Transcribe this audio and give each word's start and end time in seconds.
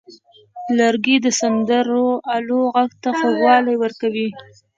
لرګی 0.77 1.15
د 1.25 1.27
سندرو 1.39 2.07
آلو 2.35 2.61
غږ 2.75 2.91
ته 3.03 3.09
خوږوالی 3.17 3.75
ورکوي. 3.79 4.27